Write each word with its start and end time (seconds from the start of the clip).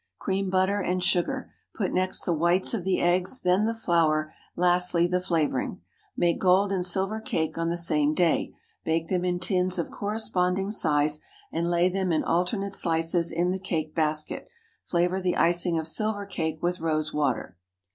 Cream 0.17 0.49
butter 0.49 0.79
and 0.81 1.03
sugar; 1.03 1.53
put 1.75 1.93
next 1.93 2.21
the 2.23 2.33
whites 2.33 2.73
of 2.73 2.83
the 2.83 2.99
eggs; 2.99 3.39
then 3.41 3.67
the 3.67 3.73
flour, 3.75 4.33
lastly 4.55 5.05
the 5.05 5.21
flavoring. 5.21 5.79
Make 6.17 6.39
gold 6.39 6.71
and 6.71 6.83
silver 6.83 7.19
cake 7.21 7.55
on 7.55 7.69
the 7.69 7.77
same 7.77 8.15
day; 8.15 8.55
bake 8.83 9.09
them 9.09 9.23
in 9.23 9.37
tins 9.39 9.77
of 9.77 9.91
corresponding 9.91 10.71
size, 10.71 11.19
and 11.51 11.69
lay 11.69 11.87
them 11.87 12.11
in 12.11 12.23
alternate 12.23 12.73
slices 12.73 13.31
in 13.31 13.51
the 13.51 13.59
cake 13.59 13.93
basket. 13.93 14.47
Flavor 14.85 15.21
the 15.21 15.37
icing 15.37 15.77
of 15.77 15.85
silver 15.87 16.25
cake 16.25 16.63
with 16.63 16.79
rose 16.79 17.13
water. 17.13 17.55